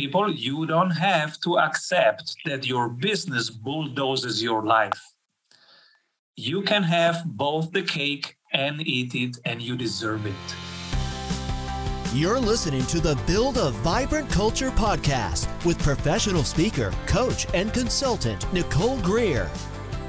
[0.00, 4.98] People, you don't have to accept that your business bulldozes your life.
[6.36, 10.46] You can have both the cake and eat it, and you deserve it.
[12.14, 18.50] You're listening to the Build a Vibrant Culture podcast with professional speaker, coach, and consultant
[18.54, 19.50] Nicole Greer.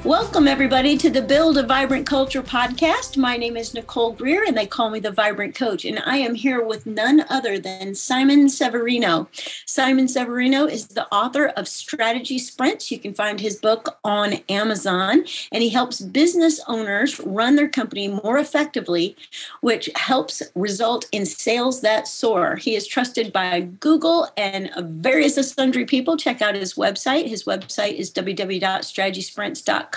[0.04, 3.18] Welcome, everybody, to the Build a Vibrant Culture podcast.
[3.18, 5.86] My name is Nicole Greer, and they call me the Vibrant Coach.
[5.86, 9.30] And I am here with none other than Simon Severino.
[9.68, 12.90] Simon Severino is the author of Strategy Sprints.
[12.90, 18.08] You can find his book on Amazon, and he helps business owners run their company
[18.08, 19.16] more effectively,
[19.60, 22.56] which helps result in sales that soar.
[22.56, 26.18] He is trusted by Google and various sundry people.
[26.18, 27.28] Check out his website.
[27.28, 29.91] His website is www.strategysprints.com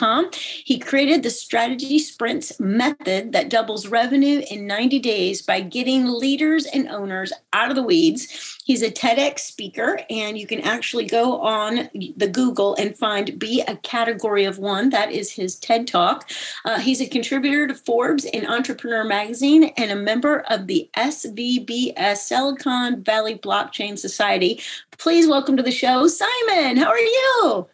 [0.65, 6.67] he created the strategy sprints method that doubles revenue in 90 days by getting leaders
[6.67, 8.61] and owners out of the weeds.
[8.65, 13.61] He's a TEDx speaker, and you can actually go on the Google and find Be
[13.61, 14.89] a Category of One.
[14.91, 16.31] That is his TED Talk.
[16.65, 22.17] Uh, he's a contributor to Forbes and Entrepreneur Magazine and a member of the SVBS
[22.17, 24.61] Silicon Valley Blockchain Society.
[24.97, 26.79] Please welcome to the show, Simon.
[26.79, 27.69] How are you?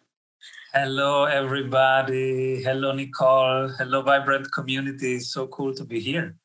[0.73, 2.63] Hello, everybody.
[2.63, 3.71] Hello, Nicole.
[3.71, 5.19] Hello, Vibrant Community.
[5.19, 6.37] So cool to be here.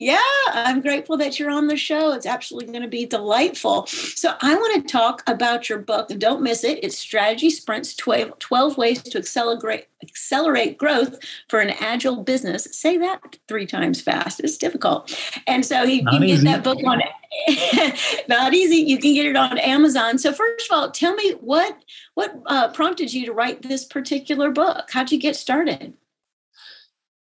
[0.00, 0.18] Yeah,
[0.48, 2.12] I'm grateful that you're on the show.
[2.12, 3.86] It's absolutely going to be delightful.
[3.86, 6.08] So, I want to talk about your book.
[6.18, 6.80] Don't miss it.
[6.82, 12.66] It's Strategy Sprints 12, 12 Ways to Accelerate, Accelerate Growth for an Agile Business.
[12.72, 14.40] Say that three times fast.
[14.40, 15.16] It's difficult.
[15.46, 17.00] And so, you, you can get that book on
[18.28, 18.78] not easy.
[18.78, 20.18] You can get it on Amazon.
[20.18, 21.78] So, first of all, tell me what
[22.14, 24.90] what uh, prompted you to write this particular book?
[24.90, 25.94] How'd you get started?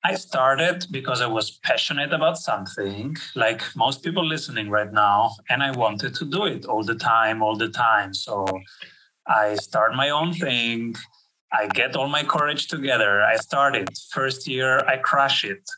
[0.05, 5.65] I started because I was passionate about something, like most people listening right now, and
[5.65, 8.15] I wanted to do it all the time, all the time.
[8.15, 8.47] So
[9.27, 10.95] I start my own thing.
[11.53, 13.23] I get all my courage together.
[13.23, 13.89] I start it.
[14.13, 15.69] First year, I crush it.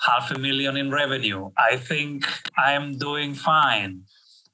[0.00, 1.50] Half a million in revenue.
[1.56, 2.26] I think
[2.58, 4.02] I'm doing fine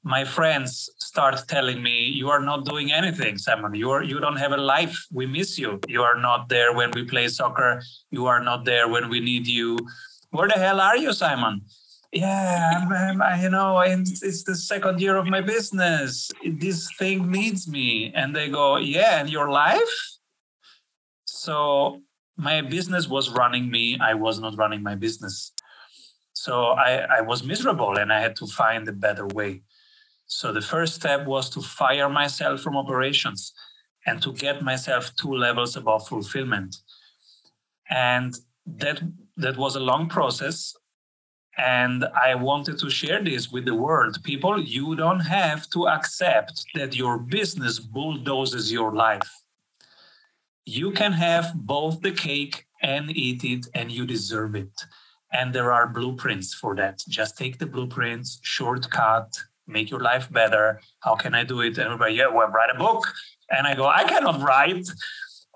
[0.05, 3.73] my friends start telling me you are not doing anything simon.
[3.73, 4.95] You are you don't have a life.
[5.11, 5.79] We miss you.
[5.87, 7.81] You are not there when we play soccer.
[8.11, 9.79] You are not there when we need you.
[10.29, 11.61] Where the hell are you simon?
[12.11, 16.31] Yeah I'm, I'm, you know it's, it's the second year of my business.
[16.45, 18.13] This thing needs me.
[18.13, 19.95] And they go yeah and your life?
[21.25, 22.03] So
[22.37, 23.97] my business was running me.
[23.99, 25.51] I was not running my business.
[26.33, 29.63] So I, I was miserable and i had to find a better way
[30.27, 33.53] so the first step was to fire myself from operations
[34.05, 36.77] and to get myself two levels above fulfillment.
[37.89, 39.01] And that
[39.37, 40.75] that was a long process.
[41.57, 44.17] And I wanted to share this with the world.
[44.23, 49.29] People, you don't have to accept that your business bulldozes your life.
[50.65, 54.73] You can have both the cake and eat it, and you deserve it.
[55.31, 57.01] And there are blueprints for that.
[57.07, 59.31] Just take the blueprints, shortcut,
[59.67, 60.81] make your life better.
[60.99, 61.77] How can I do it?
[61.77, 63.05] And everybody, yeah, well, write a book.
[63.49, 64.87] And I go, I cannot write.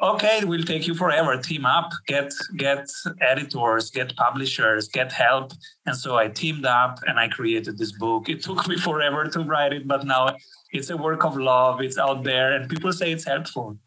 [0.02, 1.36] Okay, it will take you forever.
[1.38, 2.88] Team up, get get
[3.19, 5.52] editors, get publishers, get help.
[5.86, 8.30] And so I teamed up and I created this book.
[8.30, 10.38] It took me forever to write it, but now
[10.72, 11.81] it's a work of love.
[11.81, 13.78] It's out there, and people say it's helpful.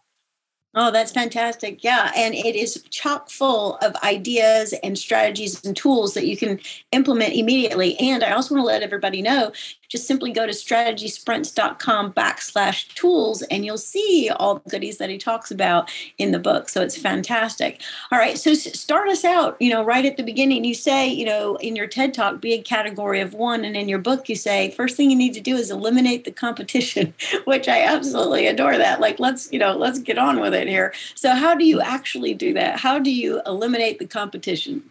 [0.74, 1.84] Oh, that's fantastic.
[1.84, 2.10] Yeah.
[2.16, 6.60] And it is chock full of ideas and strategies and tools that you can
[6.92, 7.98] implement immediately.
[8.00, 9.52] And I also want to let everybody know
[9.92, 15.18] just simply go to strategysprints.com backslash tools and you'll see all the goodies that he
[15.18, 16.70] talks about in the book.
[16.70, 17.82] So it's fantastic.
[18.10, 18.38] All right.
[18.38, 20.64] So start us out, you know, right at the beginning.
[20.64, 23.66] You say, you know, in your TED talk, be a category of one.
[23.66, 26.32] And in your book, you say, first thing you need to do is eliminate the
[26.32, 27.12] competition,
[27.44, 28.98] which I absolutely adore that.
[28.98, 30.94] Like, let's, you know, let's get on with it here.
[31.14, 32.80] So how do you actually do that?
[32.80, 34.84] How do you eliminate the competition?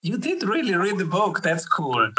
[0.00, 1.42] You did really read the book.
[1.42, 2.10] That's cool.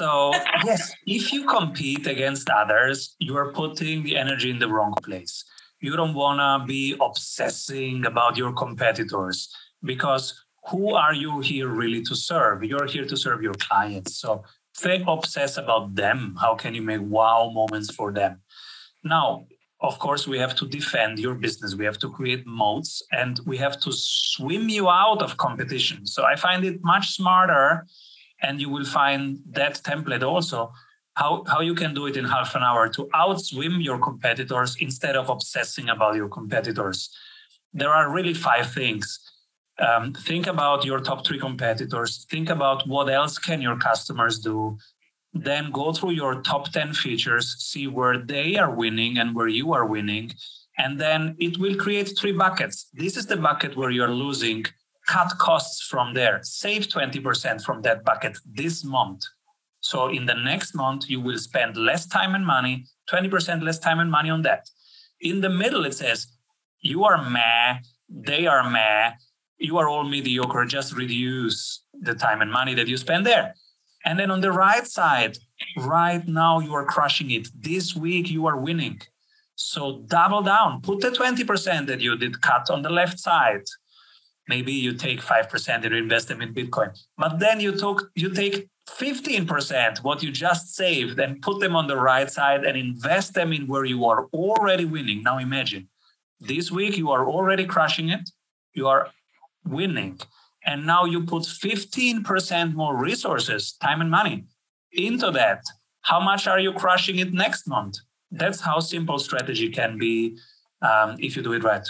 [0.00, 0.32] So,
[0.64, 5.44] yes, if you compete against others, you are putting the energy in the wrong place.
[5.80, 9.54] You don't want to be obsessing about your competitors
[9.84, 10.24] because
[10.70, 12.64] who are you here really to serve?
[12.64, 14.16] You're here to serve your clients.
[14.16, 14.42] So,
[14.82, 16.34] they obsess about them.
[16.40, 18.40] How can you make wow moments for them?
[19.04, 19.44] Now,
[19.82, 21.74] of course, we have to defend your business.
[21.74, 26.06] We have to create moats and we have to swim you out of competition.
[26.06, 27.86] So I find it much smarter
[28.42, 30.72] and you will find that template also
[31.14, 35.16] how, how you can do it in half an hour to outswim your competitors instead
[35.16, 37.10] of obsessing about your competitors
[37.72, 39.18] there are really five things
[39.78, 44.76] um, think about your top three competitors think about what else can your customers do
[45.32, 49.72] then go through your top 10 features, see where they are winning and where you
[49.72, 50.32] are winning.
[50.78, 52.88] And then it will create three buckets.
[52.92, 54.66] This is the bucket where you're losing.
[55.10, 56.38] Cut costs from there.
[56.42, 59.22] Save 20% from that bucket this month.
[59.80, 63.98] So in the next month, you will spend less time and money, 20% less time
[63.98, 64.70] and money on that.
[65.20, 66.28] In the middle, it says,
[66.80, 67.78] you are meh,
[68.08, 69.10] they are meh,
[69.58, 73.54] you are all mediocre, just reduce the time and money that you spend there.
[74.04, 75.38] And then on the right side,
[75.76, 77.48] right now you are crushing it.
[77.58, 79.00] This week you are winning.
[79.56, 83.64] So double down, put the 20% that you did cut on the left side.
[84.54, 86.90] Maybe you take 5% and invest them in Bitcoin.
[87.22, 88.56] But then you took you take
[88.88, 93.52] 15% what you just saved and put them on the right side and invest them
[93.56, 95.22] in where you are already winning.
[95.22, 95.88] Now imagine
[96.50, 98.24] this week you are already crushing it.
[98.78, 99.02] You are
[99.78, 100.18] winning
[100.70, 104.36] and now you put 15% more resources, time and money
[104.92, 105.62] into that.
[106.02, 107.94] How much are you crushing it next month?
[108.30, 110.38] That's how simple strategy can be
[110.82, 111.86] um, if you do it right.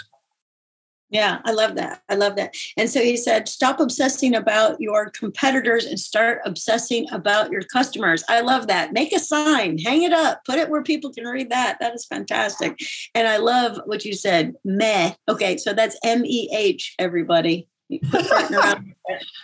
[1.11, 2.01] Yeah, I love that.
[2.07, 2.55] I love that.
[2.77, 8.23] And so he said, stop obsessing about your competitors and start obsessing about your customers.
[8.29, 8.93] I love that.
[8.93, 11.77] Make a sign, hang it up, put it where people can read that.
[11.81, 12.79] That is fantastic.
[13.13, 15.13] And I love what you said, meh.
[15.27, 18.81] Okay, so that's M E H, everybody the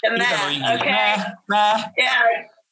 [0.06, 0.80] mat.
[0.80, 1.16] Okay.
[1.50, 2.24] Meh, Yeah.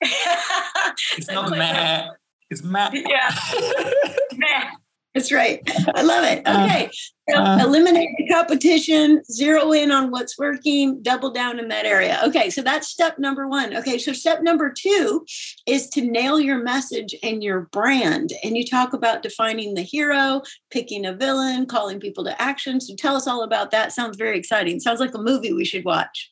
[1.17, 2.07] it's not meh.
[2.49, 2.89] It's meh.
[2.93, 3.35] Yeah.
[4.33, 4.71] meh.
[5.15, 5.61] That's right.
[5.95, 6.45] I love it.
[6.45, 6.89] Uh, okay.
[7.29, 12.19] So uh, eliminate the competition, zero in on what's working, double down in that area.
[12.25, 12.49] Okay.
[12.49, 13.77] So that's step number one.
[13.77, 13.97] Okay.
[13.97, 15.25] So step number two
[15.65, 18.33] is to nail your message and your brand.
[18.43, 22.81] And you talk about defining the hero, picking a villain, calling people to action.
[22.81, 23.93] So tell us all about that.
[23.93, 24.81] Sounds very exciting.
[24.81, 26.29] Sounds like a movie we should watch.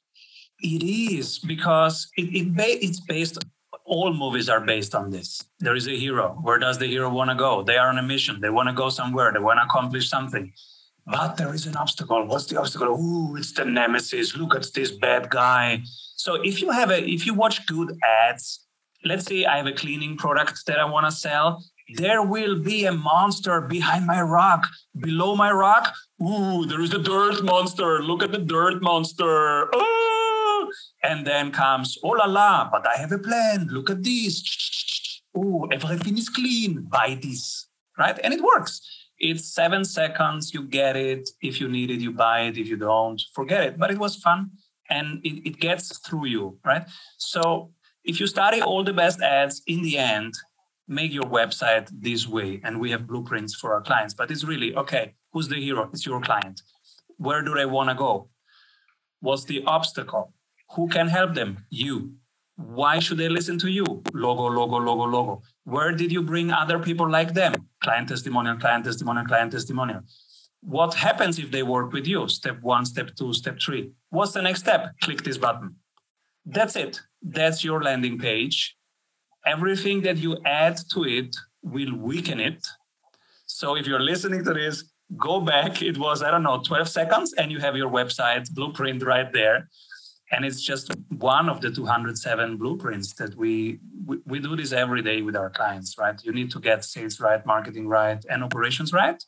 [0.59, 2.53] It is because it, it
[2.83, 3.37] it's based
[3.85, 5.43] all movies are based on this.
[5.59, 6.37] There is a hero.
[6.41, 7.63] Where does the hero want to go?
[7.63, 8.39] They are on a mission.
[8.41, 9.31] They want to go somewhere.
[9.31, 10.53] They want to accomplish something.
[11.05, 12.25] But there is an obstacle.
[12.25, 12.87] What's the obstacle?
[12.87, 14.37] Ooh, it's the nemesis.
[14.37, 15.81] Look at this bad guy.
[16.15, 18.65] So if you have a, if you watch good ads,
[19.03, 21.61] let's say I have a cleaning product that I want to sell,
[21.95, 24.65] there will be a monster behind my rock,
[24.97, 25.93] below my rock.
[26.21, 28.01] Ooh, there is a dirt monster.
[28.01, 29.69] Look at the dirt monster.
[29.73, 30.12] Oh,
[31.03, 33.67] and then comes, oh la la, but I have a plan.
[33.69, 35.21] Look at this.
[35.35, 36.87] Oh, everything is clean.
[36.89, 37.67] Buy this.
[37.97, 38.17] Right?
[38.23, 38.81] And it works.
[39.19, 40.53] It's seven seconds.
[40.53, 41.29] You get it.
[41.41, 42.57] If you need it, you buy it.
[42.57, 43.77] If you don't, forget it.
[43.77, 44.51] But it was fun
[44.89, 46.57] and it, it gets through you.
[46.65, 46.85] Right?
[47.17, 47.71] So
[48.03, 50.33] if you study all the best ads in the end,
[50.87, 52.61] make your website this way.
[52.63, 54.13] And we have blueprints for our clients.
[54.13, 55.89] But it's really okay, who's the hero?
[55.93, 56.61] It's your client.
[57.17, 58.29] Where do they want to go?
[59.19, 60.33] What's the obstacle?
[60.75, 61.65] Who can help them?
[61.69, 62.13] You.
[62.55, 63.83] Why should they listen to you?
[64.13, 65.41] Logo, logo, logo, logo.
[65.63, 67.53] Where did you bring other people like them?
[67.81, 70.01] Client testimonial, client testimonial, client testimonial.
[70.61, 72.27] What happens if they work with you?
[72.27, 73.91] Step one, step two, step three.
[74.09, 74.93] What's the next step?
[75.01, 75.75] Click this button.
[76.45, 77.01] That's it.
[77.21, 78.75] That's your landing page.
[79.45, 82.65] Everything that you add to it will weaken it.
[83.45, 84.85] So if you're listening to this,
[85.17, 85.81] go back.
[85.81, 89.67] It was, I don't know, 12 seconds, and you have your website blueprint right there
[90.33, 95.03] and it's just one of the 207 blueprints that we, we, we do this every
[95.03, 96.19] day with our clients right?
[96.23, 99.23] You need to get sales right marketing right and operations right.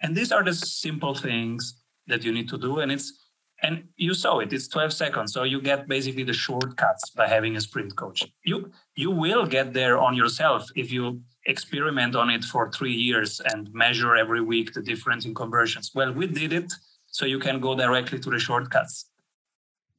[0.00, 3.12] And these are the simple things that you need to do and it's
[3.62, 5.32] and you saw it it's 12 seconds.
[5.32, 8.22] So you get basically the shortcuts by having a sprint coach.
[8.44, 13.40] You you will get there on yourself if you experiment on it for three years
[13.52, 15.90] and measure every week the difference in conversions.
[15.94, 16.72] Well we did it
[17.06, 19.06] so you can go directly to the shortcuts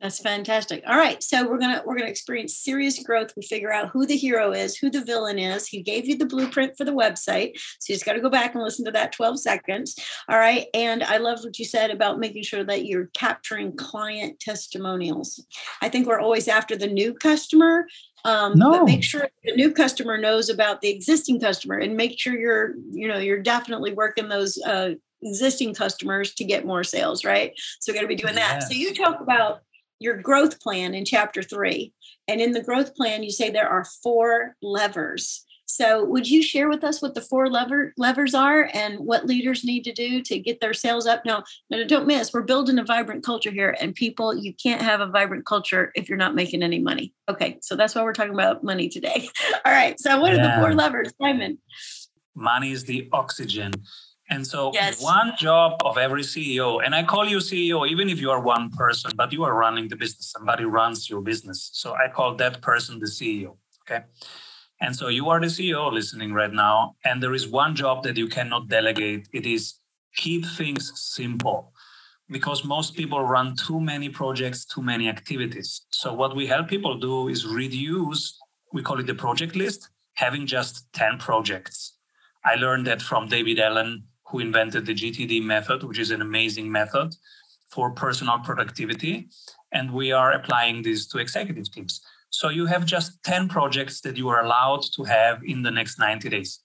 [0.01, 0.83] that's fantastic.
[0.85, 3.31] All right, so we're gonna we're gonna experience serious growth.
[3.37, 5.67] We figure out who the hero is, who the villain is.
[5.67, 8.53] He gave you the blueprint for the website, so you just got to go back
[8.53, 9.97] and listen to that twelve seconds.
[10.27, 14.39] All right, and I love what you said about making sure that you're capturing client
[14.41, 15.43] testimonials.
[15.81, 17.87] I think we're always after the new customer,
[18.25, 18.71] um, no.
[18.71, 22.75] but make sure the new customer knows about the existing customer, and make sure you're
[22.91, 24.89] you know you're definitely working those uh,
[25.23, 27.23] existing customers to get more sales.
[27.23, 28.63] Right, so we're going to be doing that.
[28.63, 29.61] So you talk about
[29.99, 31.93] your growth plan in chapter three.
[32.27, 35.45] And in the growth plan, you say there are four levers.
[35.67, 39.63] So, would you share with us what the four lever levers are and what leaders
[39.63, 41.25] need to do to get their sales up?
[41.25, 41.43] Now,
[41.87, 45.45] don't miss, we're building a vibrant culture here, and people, you can't have a vibrant
[45.45, 47.13] culture if you're not making any money.
[47.27, 49.27] Okay, so that's why we're talking about money today.
[49.65, 50.39] All right, so what yeah.
[50.39, 51.57] are the four levers, Simon?
[52.35, 53.73] Money is the oxygen
[54.29, 55.01] and so, yes.
[55.01, 58.71] one job of every CEO, and I call you CEO even if you are one
[58.71, 60.31] person, but you are running the business.
[60.31, 61.69] Somebody runs your business.
[61.73, 63.57] So, I call that person the CEO.
[63.83, 64.03] Okay.
[64.81, 68.17] And so you are the CEO listening right now, and there is one job that
[68.17, 69.27] you cannot delegate.
[69.31, 69.75] It is
[70.15, 71.71] keep things simple
[72.29, 75.85] because most people run too many projects, too many activities.
[75.91, 78.37] So what we help people do is reduce,
[78.73, 81.93] we call it the project list, having just 10 projects.
[82.43, 86.71] I learned that from David Allen, who invented the GTD method, which is an amazing
[86.71, 87.15] method
[87.67, 89.29] for personal productivity.
[89.71, 92.01] And we are applying this to executive teams.
[92.29, 95.99] So you have just 10 projects that you are allowed to have in the next
[95.99, 96.59] 90 days.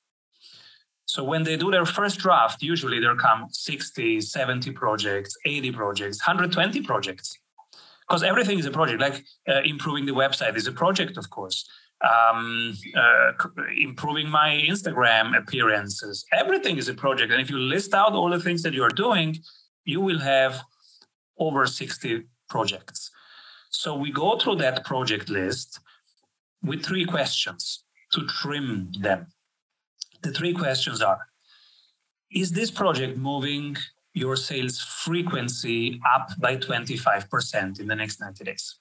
[1.04, 6.20] So when they do their first draft, usually there come 60, 70 projects, 80 projects,
[6.20, 7.36] 120 projects.
[8.08, 11.68] Because everything is a project, like uh, improving the website is a project, of course.
[12.02, 13.32] Um, uh,
[13.78, 17.30] improving my Instagram appearances, everything is a project.
[17.30, 19.36] And if you list out all the things that you are doing,
[19.84, 20.62] you will have
[21.38, 23.10] over 60 projects.
[23.70, 25.80] So we go through that project list
[26.62, 29.26] with three questions to trim them.
[30.22, 31.26] The three questions are
[32.30, 33.76] Is this project moving
[34.12, 38.76] your sales frequency up by 25% in the next 90 days?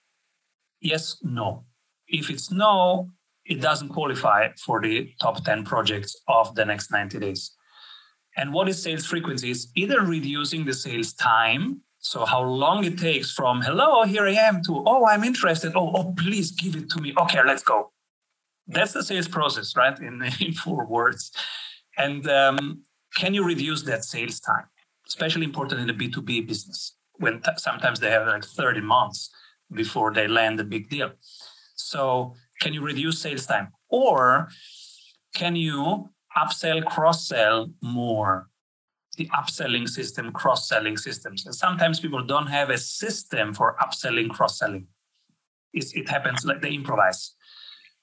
[0.81, 1.65] Yes, no.
[2.09, 3.09] If it's no,
[3.45, 7.51] it doesn't qualify for the top 10 projects of the next 90 days.
[8.37, 9.51] And what is sales frequency?
[9.51, 14.31] Is either reducing the sales time so how long it takes from hello, here I
[14.31, 15.73] am to oh, I'm interested.
[15.75, 17.13] Oh, oh, please give it to me.
[17.17, 17.91] Okay, let's go.
[18.67, 19.97] That's the sales process, right?
[19.99, 21.31] In in four words.
[21.97, 22.83] And um,
[23.17, 24.65] can you reduce that sales time?
[25.05, 29.29] Especially important in the B2B business when t- sometimes they have like 30 months
[29.73, 31.11] before they land a big deal.
[31.79, 33.69] So can you reduce sales time?
[33.89, 34.49] Or
[35.33, 38.49] can you upsell, cross sell more?
[39.19, 41.45] the upselling system, cross selling systems.
[41.45, 44.87] And sometimes people don't have a system for upselling, cross selling.
[45.73, 47.35] It happens like they improvise.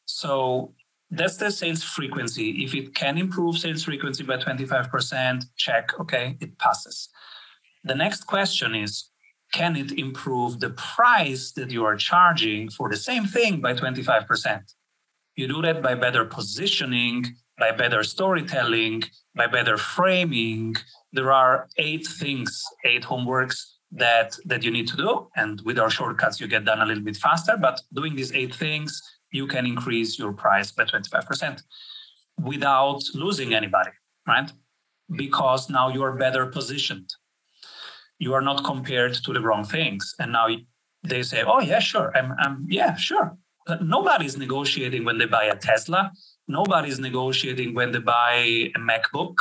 [0.05, 0.75] So
[1.11, 2.65] that's the sales frequency.
[2.65, 7.09] If it can improve sales frequency by 25%, check, okay, it passes.
[7.83, 9.09] The next question is
[9.53, 14.75] can it improve the price that you are charging for the same thing by 25%?
[15.37, 20.77] You do that by better positioning, by better storytelling, by better framing,
[21.13, 23.57] there are eight things, eight homeworks
[23.93, 25.29] that that you need to do.
[25.37, 27.57] And with our shortcuts, you get done a little bit faster.
[27.57, 28.91] But doing these eight things,
[29.33, 31.63] you can increase your price by 25%
[32.43, 33.91] without losing anybody,
[34.27, 34.53] right?
[35.11, 37.09] Because now you are better positioned.
[38.19, 40.15] You are not compared to the wrong things.
[40.19, 40.49] And now
[41.03, 42.17] they say, oh, yeah, sure.
[42.17, 43.37] I'm, I'm yeah, sure.
[43.81, 46.13] Nobody's negotiating when they buy a Tesla.
[46.49, 48.35] Nobody's negotiating when they buy
[48.77, 49.37] a MacBook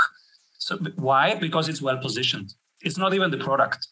[0.65, 1.35] so why?
[1.35, 2.55] Because it's well positioned.
[2.81, 3.87] It's not even the product.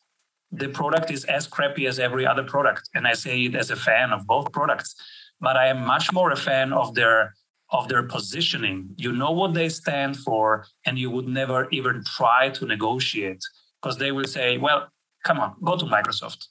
[0.52, 3.76] The product is as crappy as every other product, and I say it as a
[3.76, 4.96] fan of both products.
[5.40, 7.36] But I am much more a fan of their
[7.70, 8.90] of their positioning.
[8.98, 13.44] You know what they stand for, and you would never even try to negotiate
[13.84, 14.88] because they will say, "Well,
[15.26, 16.48] come on, go to Microsoft."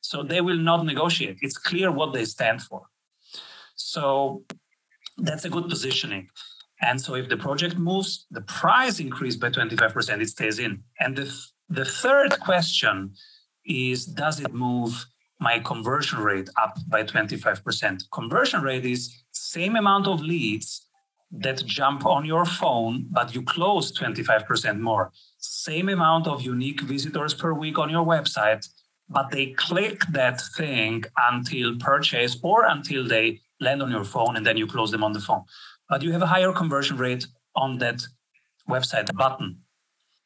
[0.00, 1.38] So they will not negotiate.
[1.42, 2.82] It's clear what they stand for.
[3.76, 4.44] So
[5.18, 6.28] that's a good positioning.
[6.80, 10.82] And so if the project moves, the price increase by 25%, it stays in.
[11.00, 11.34] And the,
[11.68, 13.14] the third question
[13.64, 15.06] is does it move
[15.40, 18.02] my conversion rate up by 25%?
[18.12, 20.86] Conversion rate is same amount of leads
[21.38, 25.12] that jump on your phone, but you close 25% more.
[25.38, 28.68] Same amount of unique visitors per week on your website,
[29.08, 34.46] but they click that thing until purchase or until they land on your phone and
[34.46, 35.44] then you close them on the phone
[35.88, 38.02] but you have a higher conversion rate on that
[38.68, 39.58] website button.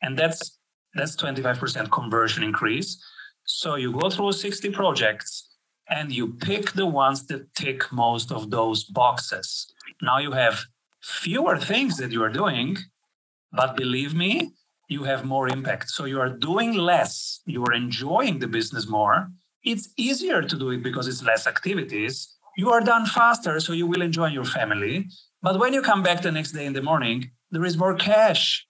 [0.02, 0.58] And that's
[0.94, 3.02] that's 25% conversion increase.
[3.44, 5.50] So you go through 60 projects
[5.88, 9.72] and you pick the ones that tick most of those boxes.
[10.02, 10.64] Now you have
[11.02, 12.76] fewer things that you are doing,
[13.52, 14.52] but believe me,
[14.88, 15.90] you have more impact.
[15.90, 19.30] So you are doing less, you are enjoying the business more.
[19.64, 22.34] It's easier to do it because it's less activities.
[22.56, 25.06] You are done faster, so you will enjoy your family.
[25.42, 28.66] But when you come back the next day in the morning, there is more cash.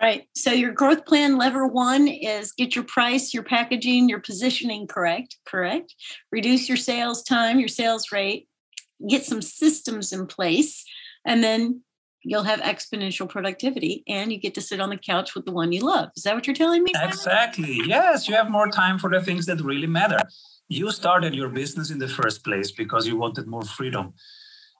[0.00, 0.26] Right.
[0.34, 5.36] So your growth plan lever one is get your price, your packaging, your positioning correct,
[5.46, 5.94] correct.
[6.32, 8.48] Reduce your sales time, your sales rate,
[9.08, 10.84] get some systems in place,
[11.24, 11.82] and then
[12.22, 15.72] you'll have exponential productivity and you get to sit on the couch with the one
[15.72, 16.10] you love.
[16.16, 16.92] Is that what you're telling me?
[16.94, 17.80] Exactly.
[17.84, 20.18] Yes, you have more time for the things that really matter.
[20.68, 24.14] You started your business in the first place because you wanted more freedom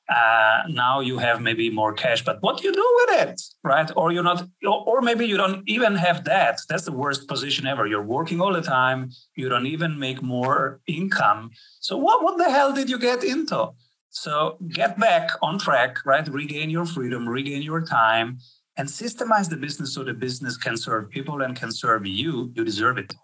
[0.08, 3.90] uh, now you have maybe more cash but what do you do with it right
[3.96, 7.87] or you're not or maybe you don't even have that that's the worst position ever
[7.87, 12.50] you're working all the time you don't even make more income so what, what the
[12.50, 13.70] hell did you get into
[14.12, 16.28] So get back on track, right?
[16.28, 18.38] Regain your freedom, regain your time,
[18.76, 22.52] and systemize the business so the business can serve people and can serve you.
[22.54, 23.14] You deserve it.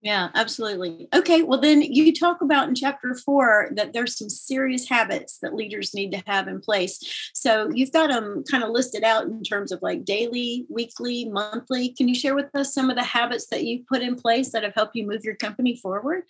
[0.00, 1.08] Yeah, absolutely.
[1.12, 5.56] Okay, well, then you talk about in chapter four that there's some serious habits that
[5.56, 7.00] leaders need to have in place.
[7.34, 11.88] So you've got them kind of listed out in terms of like daily, weekly, monthly.
[11.88, 14.62] Can you share with us some of the habits that you've put in place that
[14.62, 16.22] have helped you move your company forward?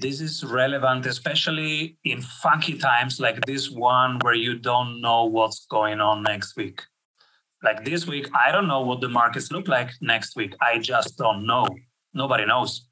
[0.00, 5.66] This is relevant, especially in funky times like this one where you don't know what's
[5.66, 6.82] going on next week.
[7.64, 10.54] Like this week, I don't know what the markets look like next week.
[10.60, 11.66] I just don't know
[12.14, 12.86] Nobody knows.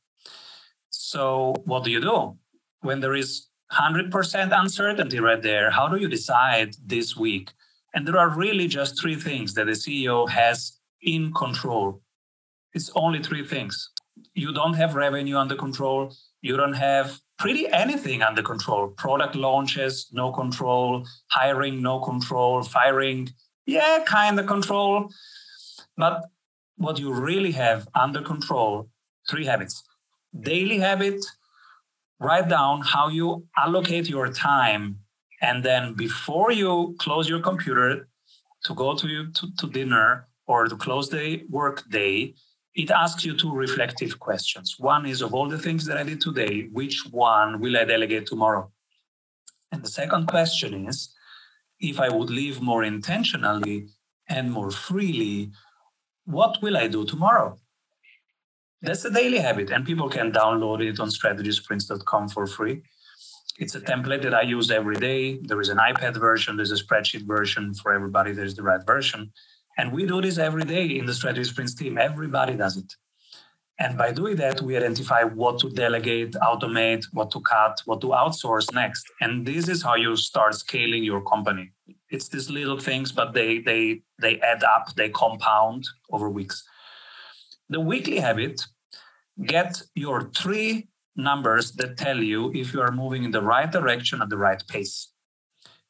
[0.90, 2.36] So, what do you do
[2.80, 5.70] when there is 100% uncertainty right there?
[5.70, 7.52] How do you decide this week?
[7.94, 12.02] And there are really just three things that the CEO has in control.
[12.74, 13.90] It's only three things.
[14.34, 16.14] You don't have revenue under control.
[16.42, 18.88] You don't have pretty anything under control.
[18.88, 21.06] Product launches, no control.
[21.28, 22.62] Hiring, no control.
[22.62, 23.30] Firing,
[23.66, 25.10] yeah, kind of control.
[25.96, 26.24] But
[26.76, 28.88] what you really have under control
[29.28, 29.82] three habits.
[30.38, 31.24] Daily habit,
[32.20, 34.98] write down how you allocate your time.
[35.40, 38.08] And then before you close your computer
[38.64, 42.34] to go to, to, to dinner or to close the work day,
[42.76, 44.76] it asks you two reflective questions.
[44.78, 48.26] One is of all the things that I did today, which one will I delegate
[48.26, 48.70] tomorrow?
[49.72, 51.14] And the second question is
[51.80, 53.88] if I would live more intentionally
[54.28, 55.52] and more freely,
[56.26, 57.58] what will I do tomorrow?
[58.82, 62.82] That's a daily habit, and people can download it on strategysprints.com for free.
[63.58, 65.38] It's a template that I use every day.
[65.38, 69.32] There is an iPad version, there's a spreadsheet version for everybody, there's the right version.
[69.76, 71.98] And we do this every day in the Strategy Sprints team.
[71.98, 72.94] Everybody does it.
[73.78, 78.08] And by doing that, we identify what to delegate, automate, what to cut, what to
[78.08, 79.04] outsource next.
[79.20, 81.72] And this is how you start scaling your company.
[82.08, 86.64] It's these little things, but they they they add up, they compound over weeks.
[87.68, 88.64] The weekly habit
[89.44, 94.22] get your three numbers that tell you if you are moving in the right direction
[94.22, 95.12] at the right pace.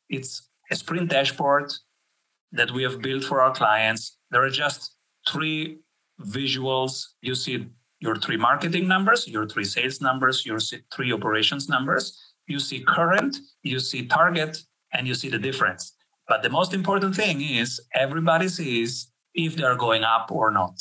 [0.09, 1.73] It's a sprint dashboard
[2.57, 4.19] that we have built for our clients.
[4.31, 4.97] There are just
[5.29, 5.79] three
[6.21, 7.05] visuals.
[7.21, 7.67] You see
[8.01, 10.59] your three marketing numbers, your three sales numbers, your
[10.95, 12.05] three operations numbers.
[12.47, 14.59] You see current, you see target,
[14.93, 15.93] and you see the difference.
[16.29, 20.75] But the most important thing is everybody sees if they're going up or not.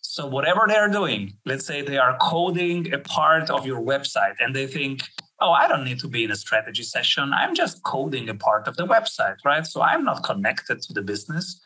[0.00, 4.54] So whatever they're doing, let's say they are coding a part of your website and
[4.54, 5.02] they think,
[5.40, 7.32] oh, I don't need to be in a strategy session.
[7.32, 9.66] I'm just coding a part of the website, right?
[9.66, 11.60] So I'm not connected to the business.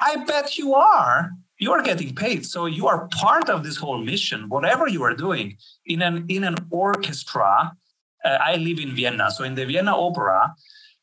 [0.00, 1.30] I bet you are.
[1.58, 2.44] You are getting paid.
[2.44, 6.44] So you are part of this whole mission, whatever you are doing in an in
[6.44, 7.72] an orchestra.
[8.24, 9.30] Uh, I live in Vienna.
[9.30, 10.54] So in the Vienna Opera,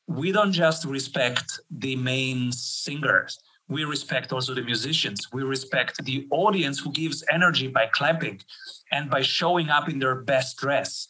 [0.08, 6.28] we don't just respect the main singers we respect also the musicians we respect the
[6.32, 8.42] audience who gives energy by clapping
[8.92, 11.08] and by showing up in their best dress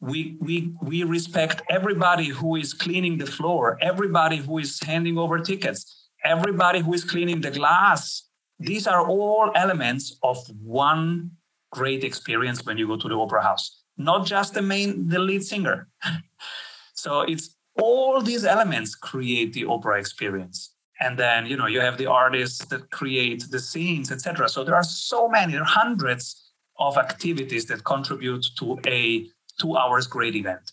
[0.00, 5.40] we we we respect everybody who is cleaning the floor everybody who is handing over
[5.40, 8.24] tickets everybody who is cleaning the glass.
[8.60, 11.30] These are all elements of one
[11.70, 15.44] great experience when you go to the opera house not just the main the lead
[15.44, 15.88] singer.
[16.94, 20.74] So it's all these elements create the opera experience.
[20.98, 24.74] And then you know you have the artists that create the scenes etc so there
[24.74, 26.24] are so many there are hundreds
[26.78, 30.72] of activities that contribute to a two hours great event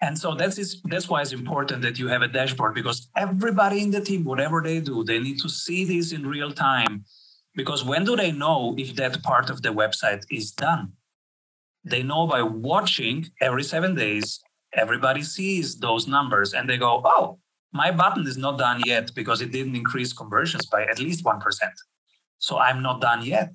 [0.00, 3.82] and so that's is that's why it's important that you have a dashboard because everybody
[3.82, 7.04] in the team whatever they do they need to see this in real time
[7.54, 10.92] because when do they know if that part of the website is done
[11.84, 14.40] they know by watching every seven days
[14.74, 17.38] everybody sees those numbers and they go oh
[17.72, 21.40] my button is not done yet because it didn't increase conversions by at least 1%.
[22.38, 23.52] So I'm not done yet.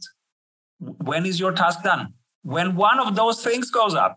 [0.80, 2.14] When is your task done?
[2.54, 4.16] When one of those things goes up.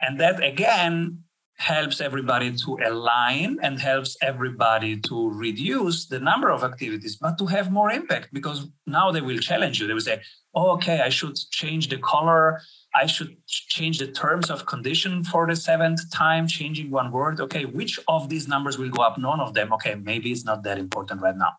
[0.00, 1.24] and that again
[1.56, 7.46] helps everybody to align and helps everybody to reduce the number of activities, but to
[7.46, 9.86] have more impact because now they will challenge you.
[9.86, 10.20] They will say,
[10.54, 12.60] oh, okay, I should change the color
[12.94, 17.40] I should change the terms of condition for the seventh time, changing one word.
[17.40, 19.18] Okay, which of these numbers will go up?
[19.18, 19.72] None of them.
[19.72, 21.54] Okay, maybe it's not that important right now.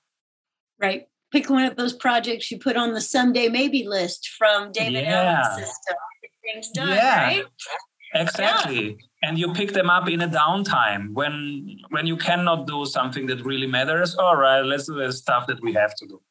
[0.80, 1.08] Right.
[1.36, 5.44] Pick one of those projects you put on the someday maybe list from David yeah.
[5.44, 5.98] Allen's system.
[6.46, 7.24] Things done, yeah.
[7.24, 7.46] right?
[8.14, 8.86] Exactly.
[8.92, 9.28] Yeah.
[9.28, 13.44] And you pick them up in a downtime when when you cannot do something that
[13.44, 14.16] really matters.
[14.16, 16.22] All right, let's do the stuff that we have to do.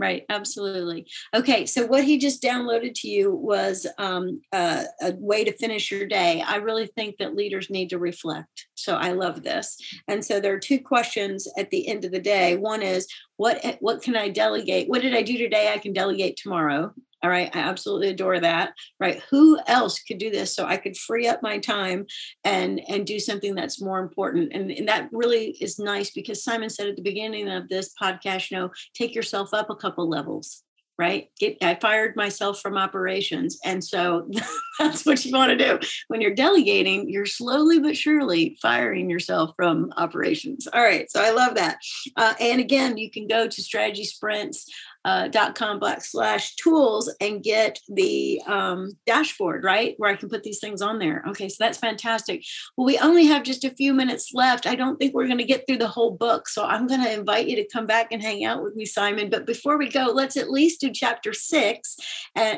[0.00, 1.06] Right, absolutely.
[1.36, 4.86] Okay, so what he just downloaded to you was um, a
[5.18, 6.42] way to finish your day.
[6.44, 8.66] I really think that leaders need to reflect.
[8.74, 9.76] So I love this.
[10.08, 12.56] And so there are two questions at the end of the day.
[12.56, 14.88] One is what what can I delegate?
[14.88, 15.72] What did I do today?
[15.72, 16.92] I can delegate tomorrow.
[17.24, 17.50] All right.
[17.56, 18.74] I absolutely adore that.
[19.00, 19.22] Right.
[19.30, 22.04] Who else could do this so I could free up my time
[22.44, 24.52] and and do something that's more important?
[24.52, 28.50] And, and that really is nice because Simon said at the beginning of this podcast,
[28.50, 30.62] you know, take yourself up a couple levels
[30.98, 34.30] right Get, i fired myself from operations and so
[34.78, 39.54] that's what you want to do when you're delegating you're slowly but surely firing yourself
[39.56, 41.78] from operations all right so i love that
[42.16, 44.70] uh, and again you can go to strategy sprints
[45.04, 49.94] uh, dot com backslash tools and get the um, dashboard, right?
[49.98, 51.24] Where I can put these things on there.
[51.28, 52.44] Okay, so that's fantastic.
[52.76, 54.66] Well, we only have just a few minutes left.
[54.66, 56.48] I don't think we're going to get through the whole book.
[56.48, 59.30] So I'm going to invite you to come back and hang out with me, Simon.
[59.30, 61.96] But before we go, let's at least do chapter six,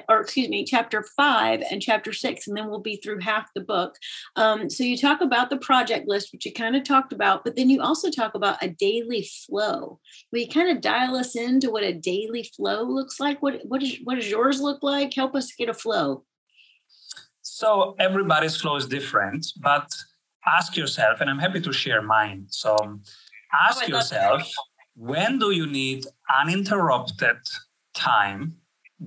[0.09, 3.61] or excuse me, chapter five and chapter six, and then we'll be through half the
[3.61, 3.97] book.
[4.37, 7.57] Um, so you talk about the project list, which you kind of talked about, but
[7.57, 9.99] then you also talk about a daily flow.
[10.33, 13.43] We kind of dial us into what a daily daily flow looks like?
[13.43, 15.15] What what is what does yours look like?
[15.15, 16.25] Help us get a flow.
[17.43, 19.89] So everybody's flow is different, but
[20.47, 22.47] ask yourself, and I'm happy to share mine.
[22.49, 22.99] So oh,
[23.69, 24.43] ask oh, yourself,
[24.95, 26.05] when do you need
[26.41, 27.39] uninterrupted
[27.95, 28.57] time,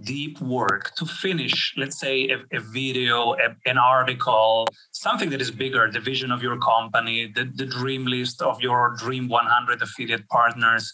[0.01, 5.51] deep work to finish, let's say, a, a video, a, an article, something that is
[5.51, 10.27] bigger, the vision of your company, the, the dream list of your dream 100 affiliate
[10.29, 10.93] partners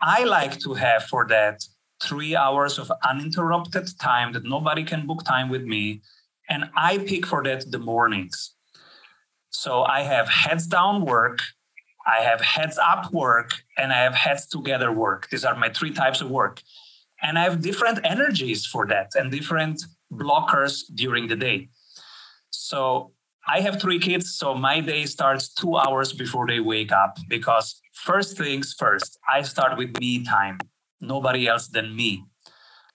[0.00, 1.62] I like to have for that
[2.02, 6.02] three hours of uninterrupted time that nobody can book time with me.
[6.48, 8.54] And I pick for that the mornings.
[9.50, 11.40] So I have heads down work,
[12.06, 15.28] I have heads up work, and I have heads together work.
[15.30, 16.62] These are my three types of work.
[17.22, 21.68] And I have different energies for that and different blockers during the day.
[22.50, 23.12] So
[23.46, 27.80] I have three kids, so my day starts two hours before they wake up because
[28.04, 30.58] First things first, I start with me time,
[31.02, 32.24] nobody else than me.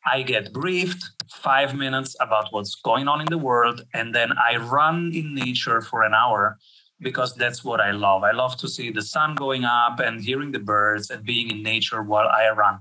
[0.03, 4.57] I get briefed five minutes about what's going on in the world, and then I
[4.57, 6.57] run in nature for an hour
[6.99, 8.23] because that's what I love.
[8.23, 11.61] I love to see the sun going up and hearing the birds and being in
[11.61, 12.79] nature while I run.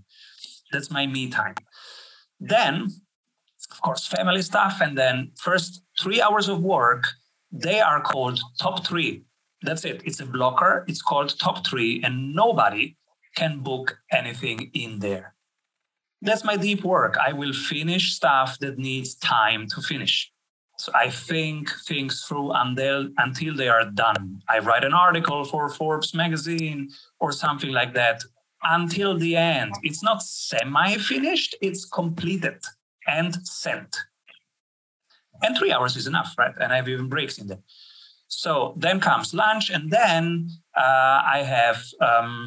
[0.72, 1.56] That's my me time.
[2.40, 2.88] Then,
[3.70, 7.04] of course, family stuff, and then first three hours of work,
[7.52, 9.24] they are called top three
[9.64, 10.02] that's it.
[10.04, 10.84] It's a blocker.
[10.88, 12.96] It's called top three, and nobody
[13.36, 15.34] can book anything in there.
[16.22, 17.16] That's my deep work.
[17.18, 20.32] I will finish stuff that needs time to finish.
[20.78, 24.42] So I think things through until, until they are done.
[24.48, 28.22] I write an article for Forbes magazine or something like that
[28.62, 29.74] until the end.
[29.82, 32.58] It's not semi finished, it's completed
[33.06, 33.98] and sent.
[35.42, 36.54] And three hours is enough, right?
[36.60, 37.62] And I have even breaks in there.
[38.36, 42.46] So then comes lunch, and then uh, I have um,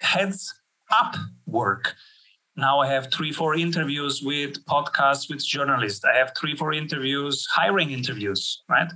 [0.00, 0.52] heads
[0.92, 1.94] up work.
[2.56, 6.04] Now I have three, four interviews with podcasts with journalists.
[6.04, 8.92] I have three, four interviews, hiring interviews, right?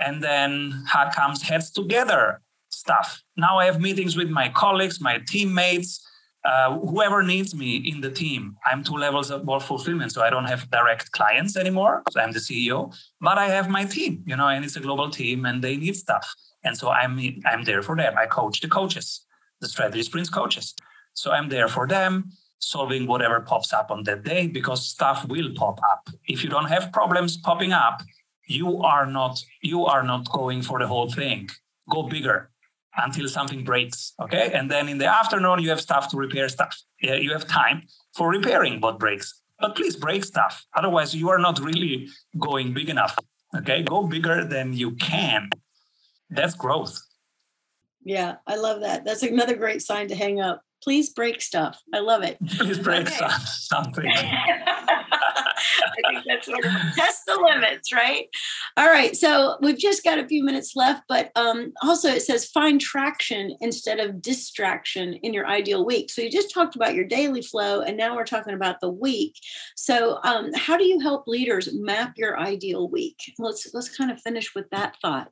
[0.00, 3.22] And then comes heads together stuff.
[3.36, 6.04] Now I have meetings with my colleagues, my teammates,
[6.44, 8.56] uh, whoever needs me in the team.
[8.64, 12.02] I'm two levels above fulfillment, so I don't have direct clients anymore.
[12.10, 15.10] So I'm the CEO, but I have my team, you know, and it's a global
[15.10, 18.14] team, and they need stuff, and so I'm I'm there for them.
[18.16, 19.26] I coach the coaches,
[19.60, 20.74] the strategy sprints coaches,
[21.12, 25.52] so I'm there for them, solving whatever pops up on that day because stuff will
[25.54, 26.08] pop up.
[26.26, 28.02] If you don't have problems popping up,
[28.46, 31.50] you are not you are not going for the whole thing.
[31.90, 32.49] Go bigger
[32.96, 34.12] until something breaks.
[34.20, 34.50] Okay.
[34.52, 36.80] And then in the afternoon, you have stuff to repair stuff.
[37.00, 37.82] Yeah, you have time
[38.16, 39.40] for repairing what breaks.
[39.60, 40.64] But please break stuff.
[40.74, 43.16] Otherwise, you are not really going big enough.
[43.56, 43.82] Okay.
[43.82, 45.50] Go bigger than you can.
[46.30, 47.00] That's growth.
[48.02, 49.04] Yeah, I love that.
[49.04, 50.62] That's another great sign to hang up.
[50.82, 51.78] Please break stuff.
[51.92, 52.38] I love it.
[52.46, 53.16] Please break okay.
[53.16, 53.46] stuff.
[53.46, 54.10] Something.
[56.04, 58.26] I think that's sort of test the limits, right?
[58.76, 59.16] All right.
[59.16, 63.56] So we've just got a few minutes left, but um, also it says find traction
[63.60, 66.10] instead of distraction in your ideal week.
[66.10, 69.34] So you just talked about your daily flow, and now we're talking about the week.
[69.76, 73.18] So um, how do you help leaders map your ideal week?
[73.38, 75.30] Let's let's kind of finish with that thought.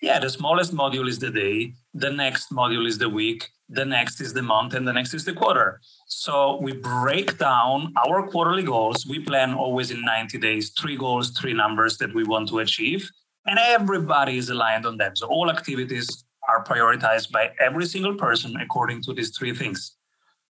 [0.00, 1.74] Yeah, the smallest module is the day.
[1.94, 5.24] The next module is the week the next is the month, and the next is
[5.24, 5.80] the quarter.
[6.06, 9.06] So we break down our quarterly goals.
[9.06, 13.10] We plan always in 90 days, three goals, three numbers that we want to achieve,
[13.46, 15.16] and everybody is aligned on them.
[15.16, 19.96] So all activities are prioritized by every single person according to these three things.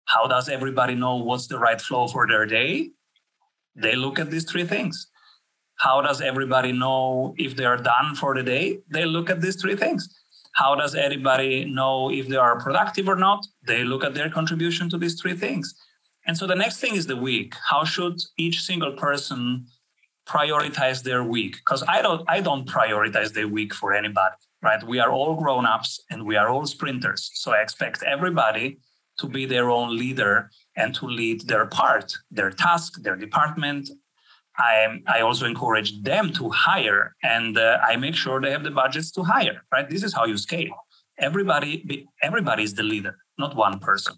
[0.05, 2.91] How does everybody know what's the right flow for their day?
[3.75, 5.07] They look at these three things.
[5.75, 8.79] How does everybody know if they are done for the day?
[8.89, 10.22] They look at these three things.
[10.53, 13.45] How does everybody know if they are productive or not?
[13.67, 15.73] They look at their contribution to these three things.
[16.25, 17.55] And so the next thing is the week.
[17.69, 19.65] How should each single person
[20.27, 21.57] prioritize their week?
[21.57, 24.81] Because I don't I don't prioritize their week for anybody, right?
[24.83, 27.31] We are all grown-ups and we are all sprinters.
[27.33, 28.77] So I expect everybody
[29.19, 33.89] to be their own leader and to lead their part, their task, their department.
[34.57, 38.71] I, I also encourage them to hire and uh, I make sure they have the
[38.71, 39.89] budgets to hire, right?
[39.89, 40.75] This is how you scale.
[41.17, 44.15] Everybody, everybody is the leader, not one person.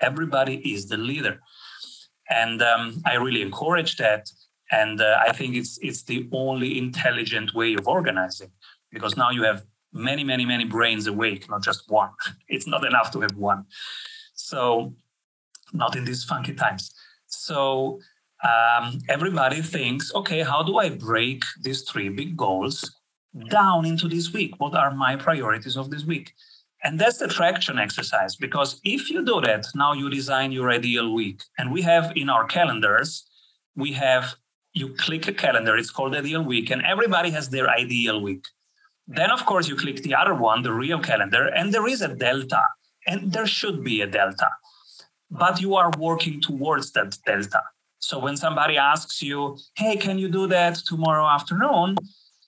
[0.00, 1.40] Everybody is the leader.
[2.30, 4.30] And um, I really encourage that.
[4.72, 8.50] And uh, I think it's, it's the only intelligent way of organizing
[8.90, 12.10] because now you have many, many, many brains awake, not just one.
[12.48, 13.66] It's not enough to have one.
[14.34, 14.94] So,
[15.72, 16.92] not in these funky times.
[17.26, 18.00] So,
[18.44, 22.98] um, everybody thinks, okay, how do I break these three big goals
[23.48, 24.54] down into this week?
[24.58, 26.32] What are my priorities of this week?
[26.82, 31.14] And that's the traction exercise because if you do that, now you design your ideal
[31.14, 31.40] week.
[31.58, 33.24] And we have in our calendars,
[33.74, 34.34] we have
[34.74, 38.44] you click a calendar, it's called ideal week, and everybody has their ideal week.
[39.06, 42.14] Then, of course, you click the other one, the real calendar, and there is a
[42.14, 42.62] delta
[43.06, 44.48] and there should be a delta,
[45.30, 47.62] but you are working towards that delta.
[48.06, 51.96] So when somebody asks you, hey, can you do that tomorrow afternoon?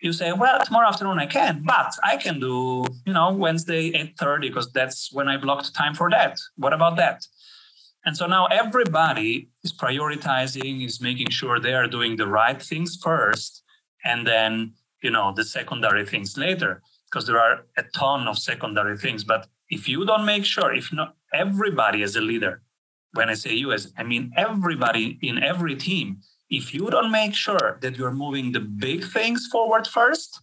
[0.01, 4.17] You say, well, tomorrow afternoon I can, but I can do, you know, Wednesday at
[4.17, 6.39] 8.30 because that's when I blocked time for that.
[6.57, 7.27] What about that?
[8.05, 12.97] And so now everybody is prioritizing, is making sure they are doing the right things
[13.03, 13.63] first,
[14.05, 18.97] and then, you know, the secondary things later, because there are a ton of secondary
[18.97, 19.25] things.
[19.25, 22.63] But if you don't make sure, if not everybody as a leader,
[23.13, 27.79] when I say US, I mean everybody in every team, if you don't make sure
[27.81, 30.41] that you're moving the big things forward first,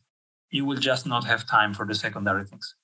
[0.50, 2.76] you will just not have time for the secondary things.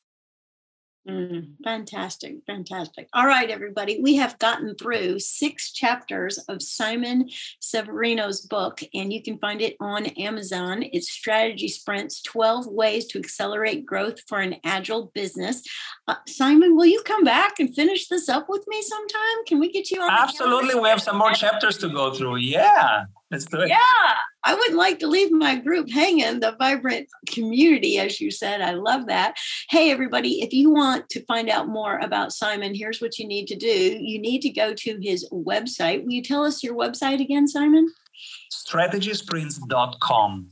[1.09, 3.09] Mm, fantastic, fantastic.
[3.13, 3.99] All right, everybody.
[4.01, 9.75] We have gotten through six chapters of Simon Severino's book, and you can find it
[9.79, 10.83] on Amazon.
[10.93, 15.63] It's Strategy Sprints 12 Ways to Accelerate Growth for an Agile Business.
[16.07, 19.45] Uh, Simon, will you come back and finish this up with me sometime?
[19.47, 20.11] Can we get you on?
[20.11, 20.79] Absolutely.
[20.79, 22.37] We have some more chapters to go through.
[22.37, 23.05] Yeah.
[23.31, 23.69] Let's do it.
[23.69, 23.77] Yeah,
[24.43, 28.61] I wouldn't like to leave my group hanging, the vibrant community, as you said.
[28.61, 29.37] I love that.
[29.69, 33.47] Hey, everybody, if you want to find out more about Simon, here's what you need
[33.47, 36.03] to do you need to go to his website.
[36.03, 37.89] Will you tell us your website again, Simon?
[38.51, 40.49] Strategysprints.com.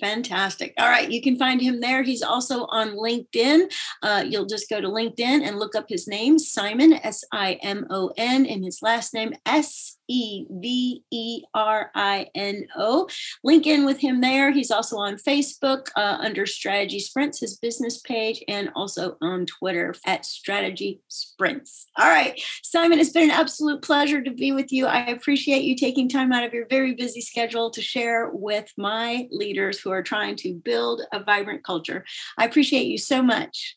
[0.00, 0.74] Fantastic.
[0.78, 1.10] All right.
[1.10, 2.02] You can find him there.
[2.02, 3.72] He's also on LinkedIn.
[4.02, 7.86] Uh, you'll just go to LinkedIn and look up his name, Simon, S I M
[7.90, 13.08] O N, and his last name, S E V E R I N O.
[13.44, 14.50] Link in with him there.
[14.50, 19.94] He's also on Facebook uh, under Strategy Sprints, his business page, and also on Twitter
[20.06, 21.86] at Strategy Sprints.
[21.96, 22.40] All right.
[22.62, 24.86] Simon, it's been an absolute pleasure to be with you.
[24.86, 29.28] I appreciate you taking time out of your very busy schedule to share with my
[29.30, 32.04] leaders who are trying to build a vibrant culture.
[32.36, 33.76] I appreciate you so much.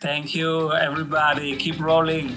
[0.00, 1.56] Thank you, everybody.
[1.56, 2.36] Keep rolling.